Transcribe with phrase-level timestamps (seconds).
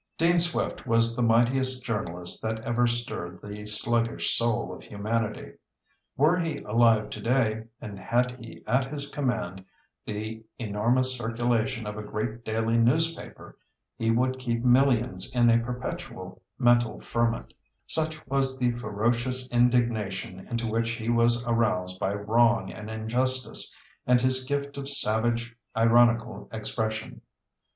[0.17, 5.51] Dean Swift was the mightiest journalist that ever stirred the sluggish soul of humanity.
[6.17, 9.63] Were he alive today and had he at his command
[10.07, 13.55] the enormous circulation of a great daily newspaper,
[13.95, 17.53] he would keep millions in a perpetual mental ferment,
[17.85, 23.71] such was the ferocious indignation into which he was aroused by wrong and injustice
[24.07, 27.21] and his gift of savage ironical expression.